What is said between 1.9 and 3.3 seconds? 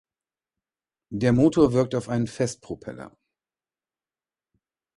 auf einen Festpropeller.